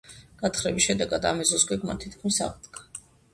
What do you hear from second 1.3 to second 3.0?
ამ ეზოს გეგმა თითქმის აღსდგა.